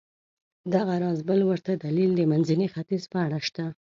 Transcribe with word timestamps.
دغه 0.73 0.95
راز 1.03 1.19
بل 1.29 1.39
ورته 1.49 1.71
دلیل 1.83 2.11
د 2.15 2.21
منځني 2.31 2.67
ختیځ 2.73 3.03
په 3.11 3.17
اړه 3.25 3.39
شته. 3.47 3.65